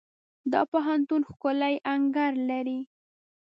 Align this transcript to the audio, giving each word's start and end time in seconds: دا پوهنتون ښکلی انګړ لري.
دا 0.51 0.61
پوهنتون 0.71 1.21
ښکلی 1.29 1.75
انګړ 1.93 2.31
لري. 2.49 2.79